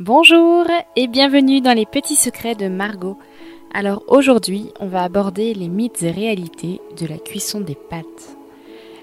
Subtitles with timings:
[0.00, 0.64] Bonjour
[0.96, 3.18] et bienvenue dans les petits secrets de Margot.
[3.74, 8.38] Alors aujourd'hui, on va aborder les mythes et réalités de la cuisson des pâtes.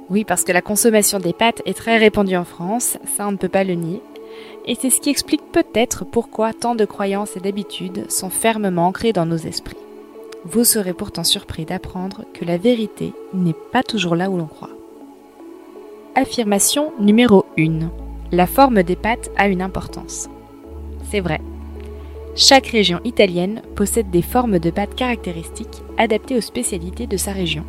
[0.10, 3.38] Oui, parce que la consommation des pâtes est très répandue en France, ça on ne
[3.38, 4.02] peut pas le nier.
[4.66, 9.14] Et c'est ce qui explique peut-être pourquoi tant de croyances et d'habitudes sont fermement ancrées
[9.14, 9.78] dans nos esprits.
[10.46, 14.72] Vous serez pourtant surpris d'apprendre que la vérité n'est pas toujours là où l'on croit.
[16.16, 17.92] Affirmation numéro 1.
[18.32, 20.28] La forme des pâtes a une importance.
[21.10, 21.40] C'est vrai.
[22.36, 27.64] Chaque région italienne possède des formes de pâtes caractéristiques adaptées aux spécialités de sa région.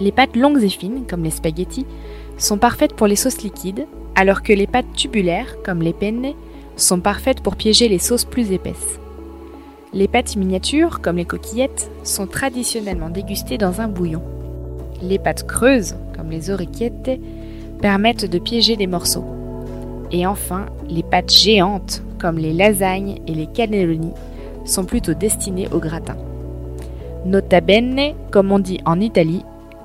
[0.00, 1.86] Les pâtes longues et fines, comme les spaghettis,
[2.36, 6.34] sont parfaites pour les sauces liquides, alors que les pâtes tubulaires, comme les penne,
[6.76, 9.00] sont parfaites pour piéger les sauces plus épaisses.
[9.94, 14.22] Les pâtes miniatures, comme les coquillettes, sont traditionnellement dégustées dans un bouillon.
[15.02, 17.10] Les pâtes creuses, comme les orecchiette,
[17.80, 19.24] permettent de piéger des morceaux.
[20.10, 24.12] Et enfin, les pâtes géantes, comme les lasagnes et les cannelloni,
[24.64, 26.16] sont plutôt destinées au gratin.
[27.24, 29.44] Nota bene, comme on dit en Italie,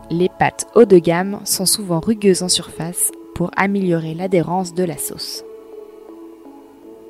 [0.10, 4.98] les pâtes haut de gamme sont souvent rugueuses en surface pour améliorer l'adhérence de la
[4.98, 5.44] sauce.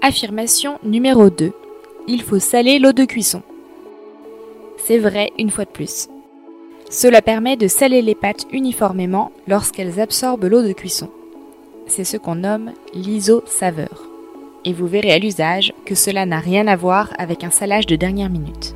[0.02, 1.52] Affirmation numéro 2.
[2.08, 3.42] Il faut saler l'eau de cuisson.
[4.78, 6.08] C'est vrai une fois de plus.
[6.90, 11.10] Cela permet de saler les pâtes uniformément lorsqu'elles absorbent l'eau de cuisson.
[11.88, 14.08] C'est ce qu'on nomme l'iso-saveur.
[14.64, 17.96] Et vous verrez à l'usage que cela n'a rien à voir avec un salage de
[17.96, 18.76] dernière minute.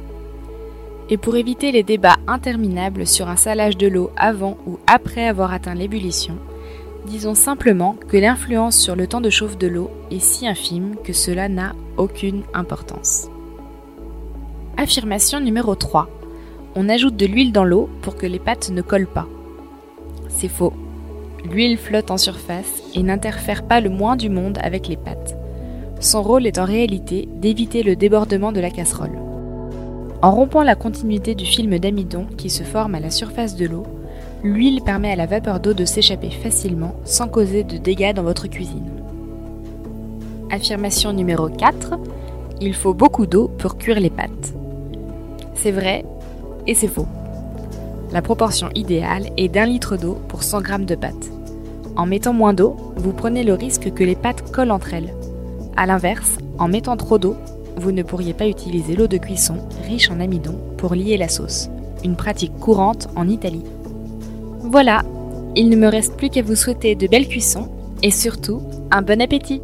[1.09, 5.53] Et pour éviter les débats interminables sur un salage de l'eau avant ou après avoir
[5.53, 6.37] atteint l'ébullition,
[7.05, 11.13] disons simplement que l'influence sur le temps de chauffe de l'eau est si infime que
[11.13, 13.29] cela n'a aucune importance.
[14.77, 16.09] Affirmation numéro 3.
[16.75, 19.27] On ajoute de l'huile dans l'eau pour que les pâtes ne collent pas.
[20.27, 20.73] C'est faux.
[21.51, 25.37] L'huile flotte en surface et n'interfère pas le moins du monde avec les pâtes.
[25.99, 29.17] Son rôle est en réalité d'éviter le débordement de la casserole.
[30.23, 33.85] En rompant la continuité du film d'amidon qui se forme à la surface de l'eau,
[34.43, 38.47] l'huile permet à la vapeur d'eau de s'échapper facilement sans causer de dégâts dans votre
[38.47, 38.89] cuisine.
[40.49, 41.99] Affirmation numéro 4.
[42.59, 44.53] Il faut beaucoup d'eau pour cuire les pâtes.
[45.53, 46.05] C'est vrai
[46.65, 47.07] et c'est faux.
[48.11, 51.34] La proportion idéale est d'un litre d'eau pour 100 g de pâtes.
[51.95, 55.13] En mettant moins d'eau, vous prenez le risque que les pâtes collent entre elles.
[55.77, 57.35] A l'inverse, en mettant trop d'eau,
[57.77, 59.57] vous ne pourriez pas utiliser l'eau de cuisson
[59.87, 61.69] riche en amidon pour lier la sauce,
[62.03, 63.63] une pratique courante en Italie.
[64.59, 65.03] Voilà,
[65.55, 67.69] il ne me reste plus qu'à vous souhaiter de belles cuissons
[68.03, 68.61] et surtout
[68.91, 69.61] un bon appétit